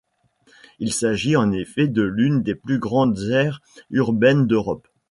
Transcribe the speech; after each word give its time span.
Il 0.79 0.93
s'agit 0.93 1.35
en 1.35 1.51
effet 1.51 1.87
de 1.87 2.01
l'une 2.01 2.41
des 2.41 2.55
plus 2.55 2.79
grandes 2.79 3.19
aires 3.19 3.61
urbaines 3.91 4.47
d'Europe. 4.47 4.87